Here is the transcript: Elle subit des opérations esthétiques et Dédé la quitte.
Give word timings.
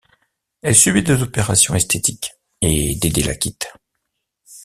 Elle 0.63 0.73
subit 0.75 1.03
des 1.03 1.21
opérations 1.21 1.75
esthétiques 1.75 2.33
et 2.59 2.95
Dédé 2.95 3.21
la 3.21 3.35
quitte. 3.35 3.67